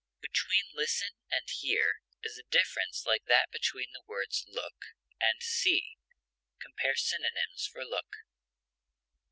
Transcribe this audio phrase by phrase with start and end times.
[0.19, 5.99] Between listen and hear is a difference like that between the words look and see.
[6.59, 8.11] (Compare synonyms for LOOK.)